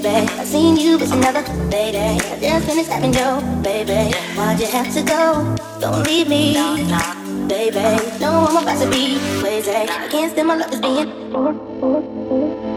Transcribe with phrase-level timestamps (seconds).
[0.00, 0.28] baby.
[0.38, 1.98] I seen you with another lady.
[1.98, 4.14] I just finished having Joe, baby.
[4.36, 5.56] Why'd you have to go?
[5.80, 6.54] Don't leave me,
[7.48, 7.80] baby.
[8.20, 9.70] No, I'm about to be crazy.
[9.72, 12.69] I can't stand my luck is being.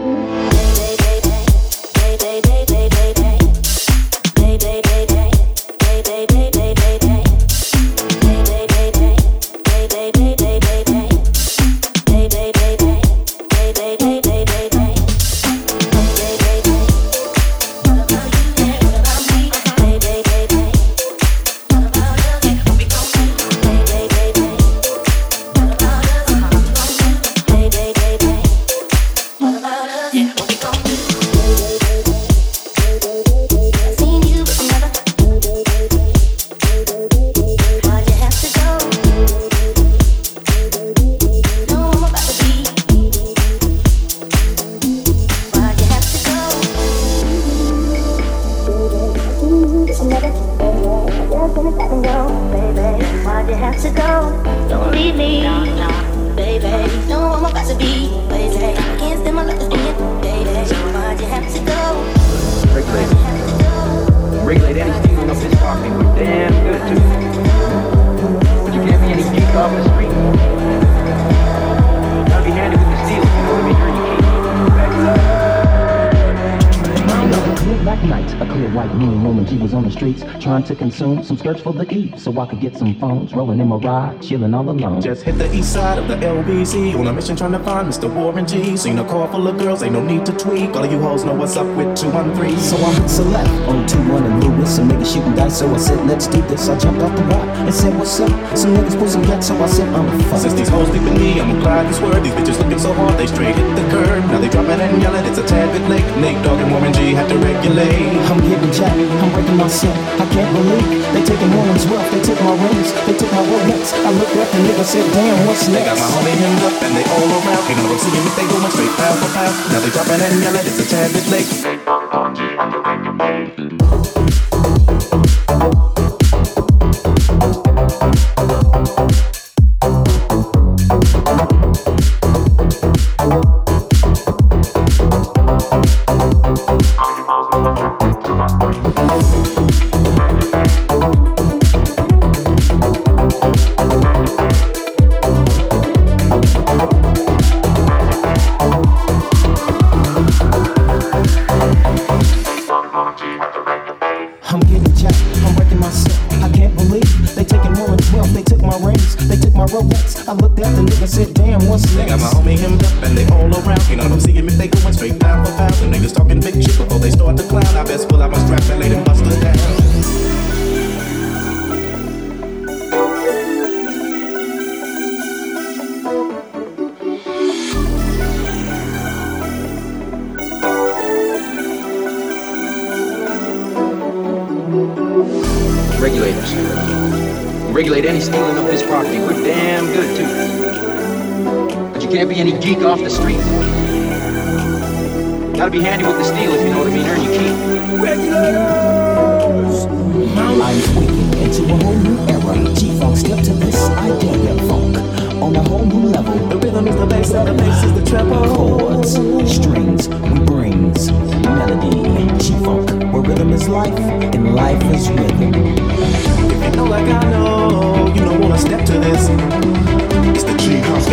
[81.24, 83.34] Some skirts for the E, so I could get some phones.
[83.34, 85.00] Rolling in my ride, chilling all alone.
[85.00, 88.12] Just hit the east side of the LBC on a mission trying to find Mr.
[88.12, 88.76] Warren G.
[88.76, 90.70] Seen a car full of girls, ain't no need to tweak.
[90.76, 92.58] All of you hoes know what's up with 213.
[92.58, 94.76] So I hit select on 21 and Lewis.
[94.76, 96.68] Some niggas shooting dice, so I said, let's do this.
[96.68, 98.30] I jumped off the rock and said, what's up?
[98.56, 100.40] Some niggas pull some gas, so I said, I'm a fuck.
[100.40, 102.22] Since these hoes deep in me, I'ma glide this word.
[102.24, 104.24] These bitches looking so hard, they straight hit the curb.
[104.30, 106.04] Now they dropping and yelling, it's a tad bit late.
[106.20, 108.14] Nate Dogg and Warren G have to regulate.
[108.30, 109.96] I'm getting jacked, I'm breaking myself.
[110.20, 113.94] I can't believe they taking Warren's wealth, they took my rings, they took my Rolex.
[113.94, 115.78] I looked up and nigga said, damn, what's next?
[115.78, 117.62] They got my homie hemmed up and they all around.
[117.70, 119.54] Ain't no seeing if they going straight pound for pound.
[119.70, 122.03] Now they dropping and yelling, it's a tad bit late.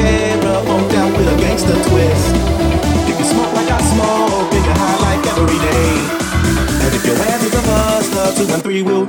[0.01, 0.55] mascara
[1.27, 2.35] a gangster twist.
[3.07, 5.89] You smoke like I smoke, you high like every day.
[6.83, 7.05] And if
[8.35, 9.00] two and three will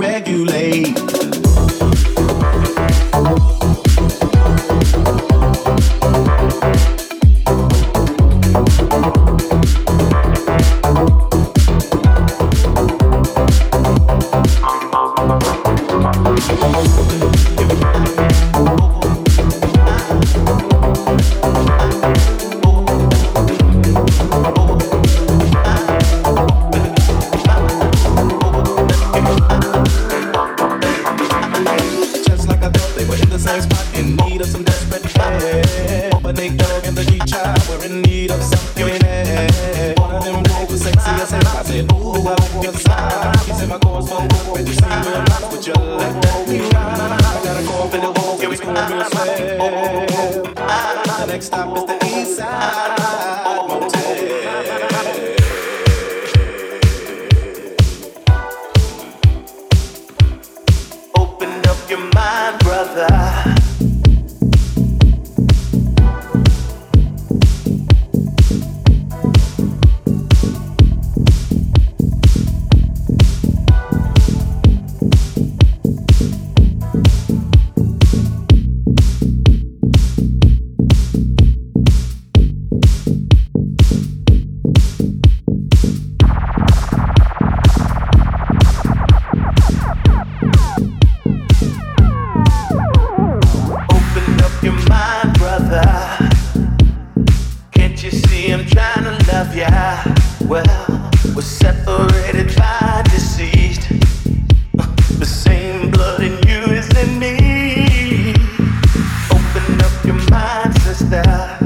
[111.11, 111.59] there,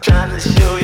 [0.00, 0.83] trying to show you.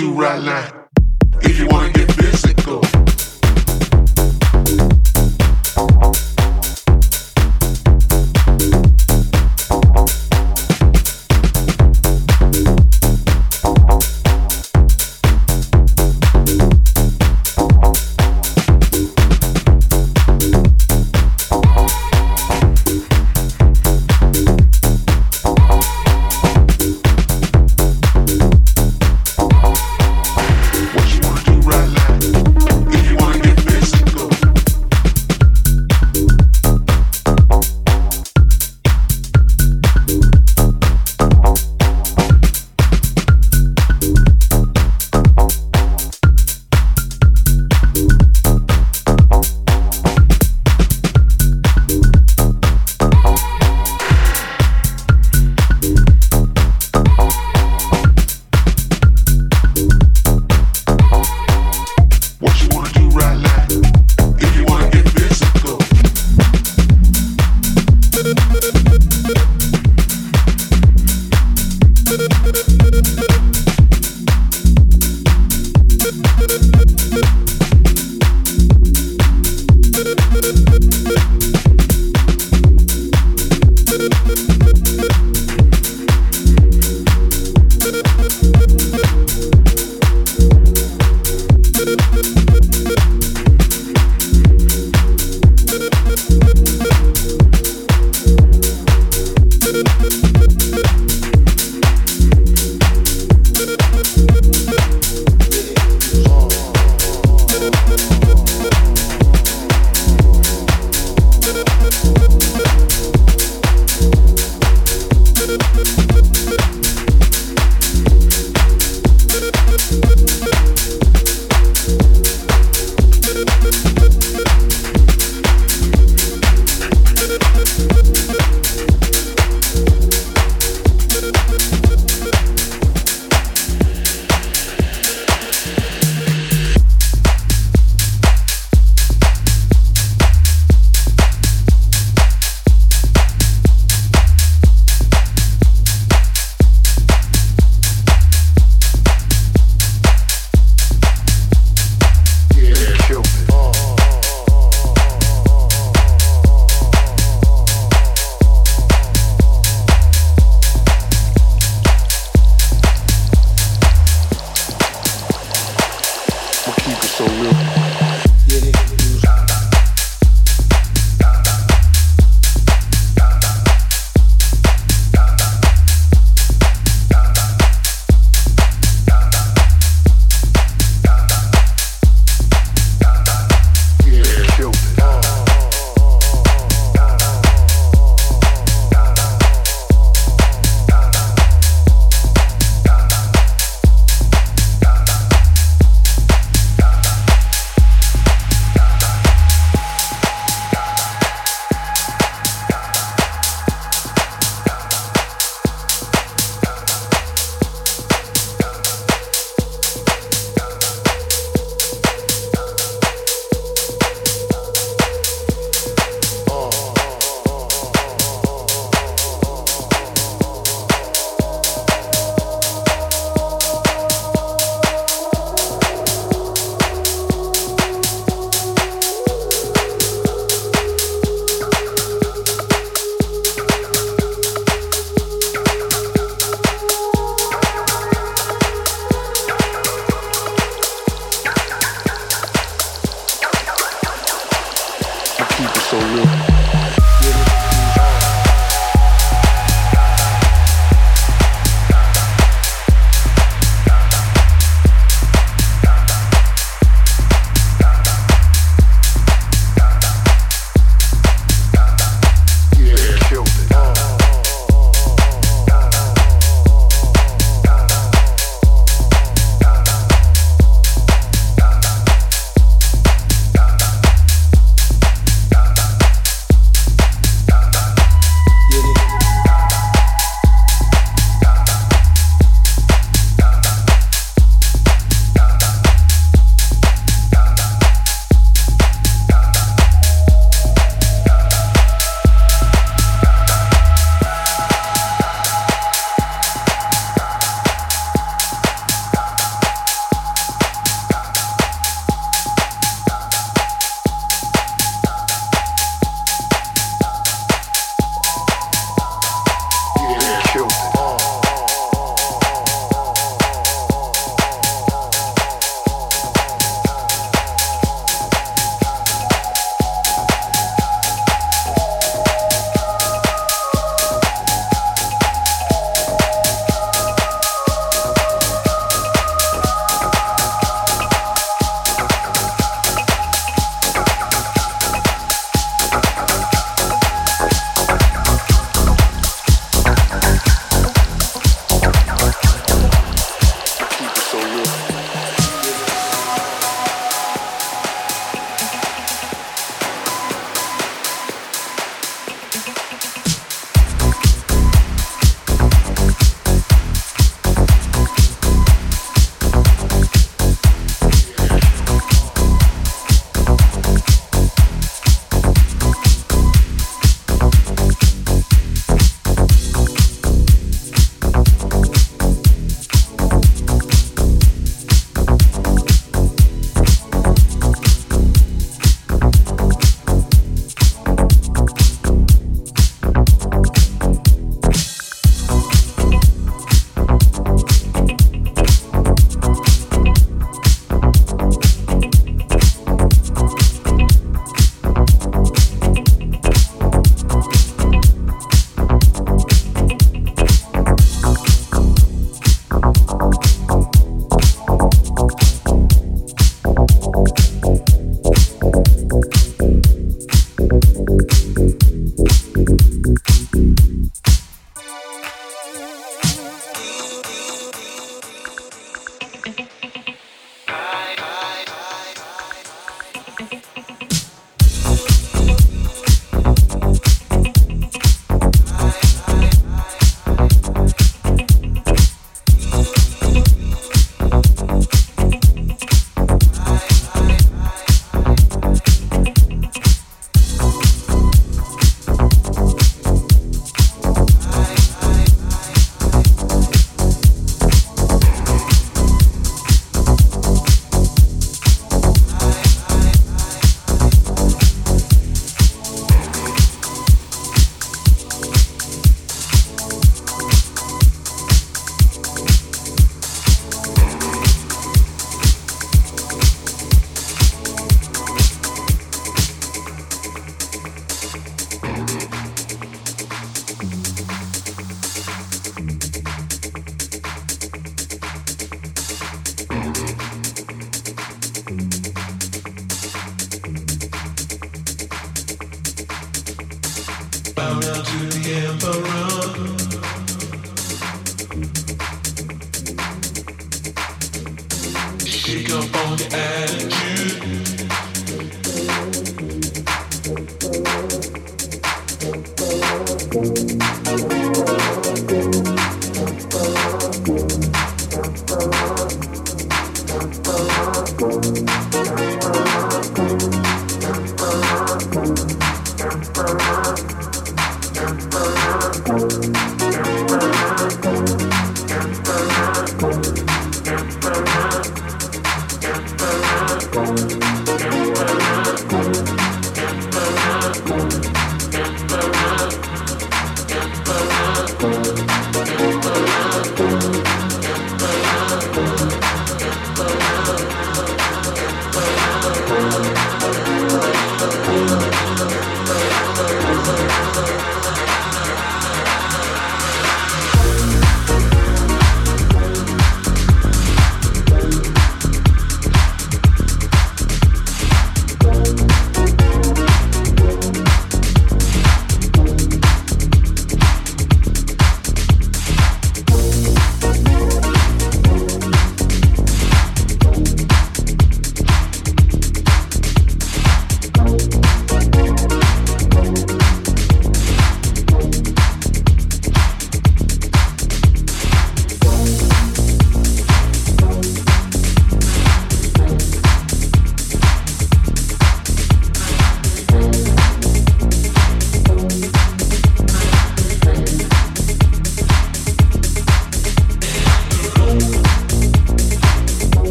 [0.00, 0.49] Do right now?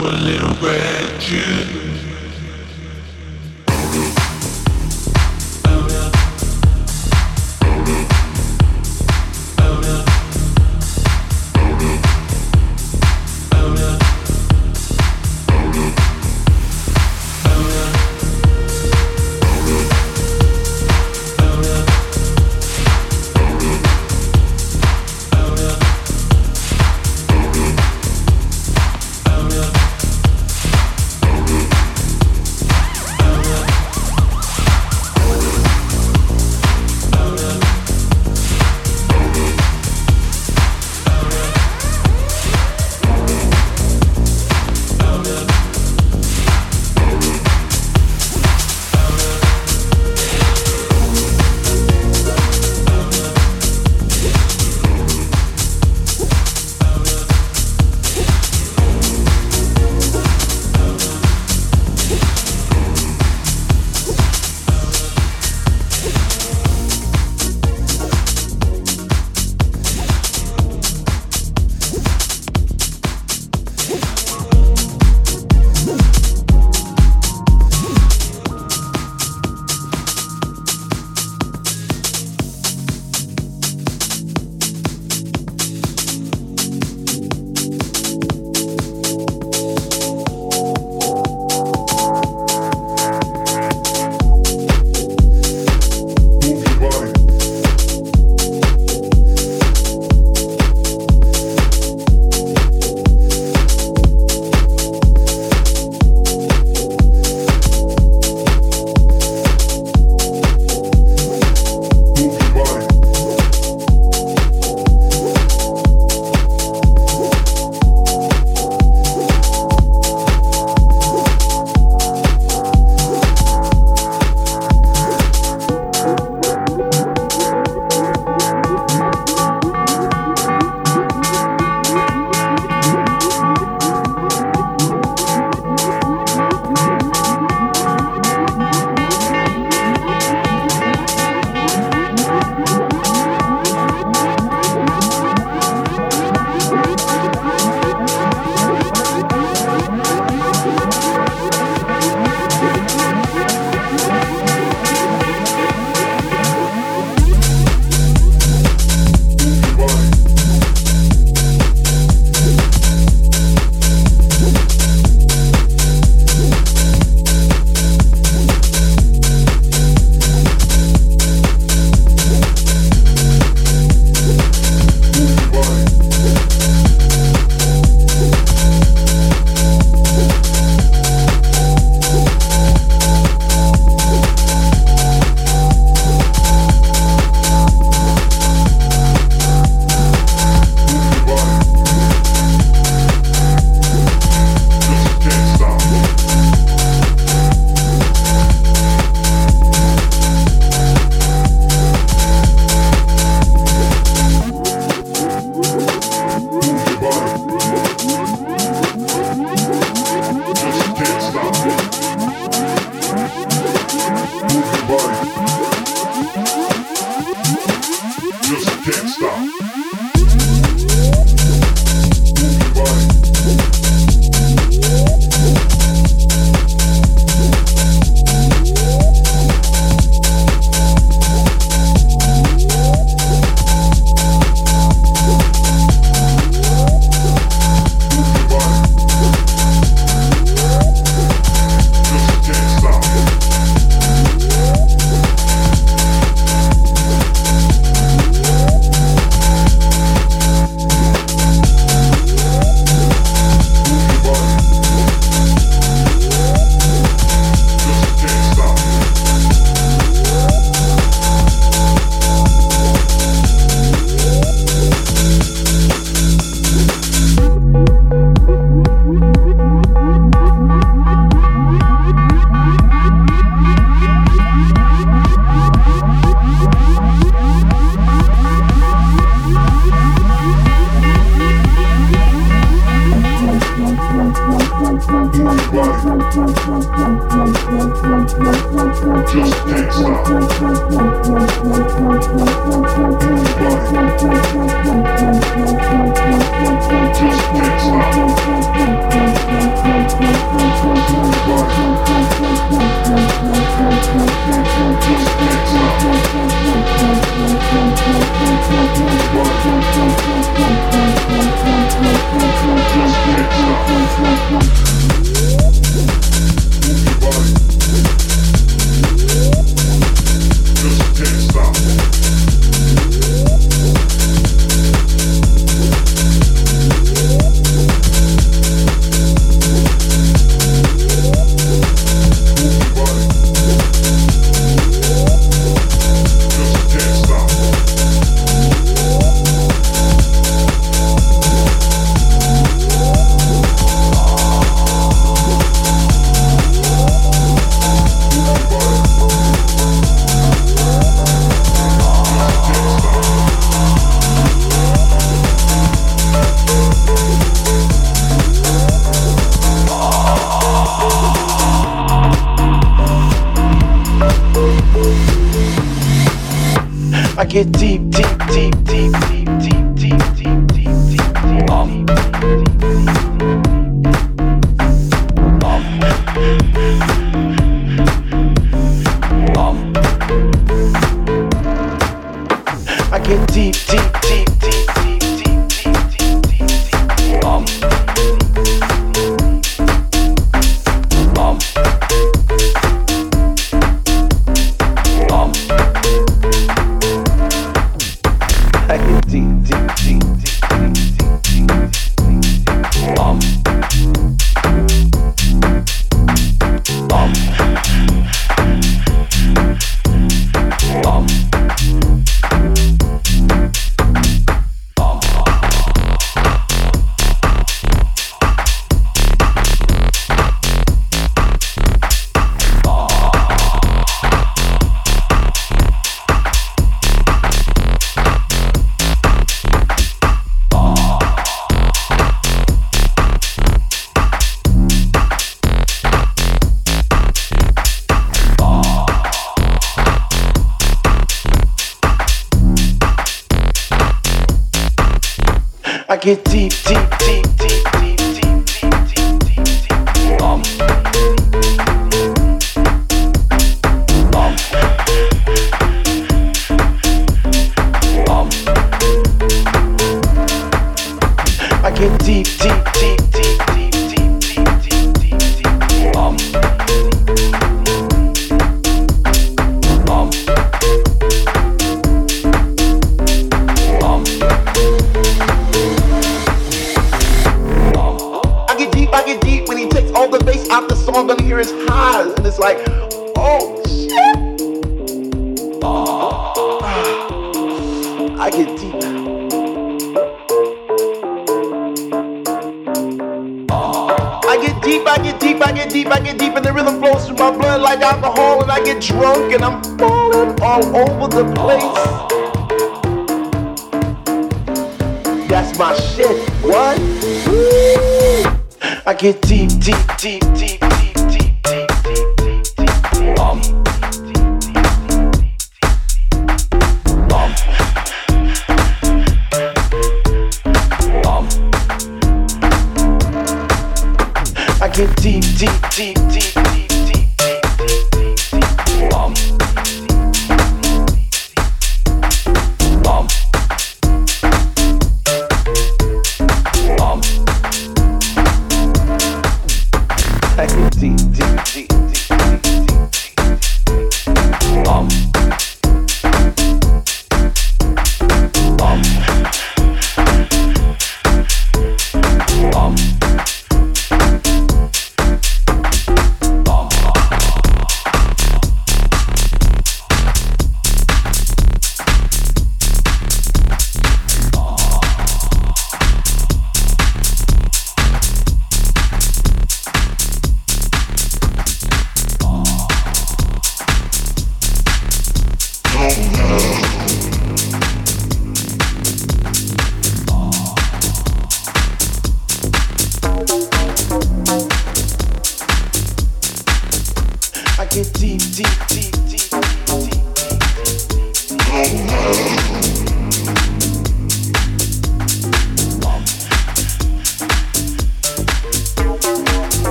[0.00, 1.97] a little red juice.